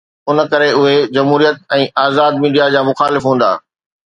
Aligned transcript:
ان 0.29 0.39
ڪري 0.53 0.69
اهي 0.77 0.93
جمهوريت 1.17 1.59
۽ 1.77 1.85
آزاد 2.05 2.41
ميڊيا 2.47 2.71
جا 2.77 2.83
مخالف 2.89 3.31
هوندا. 3.31 3.53